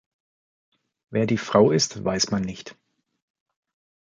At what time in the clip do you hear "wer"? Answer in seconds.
1.11-1.27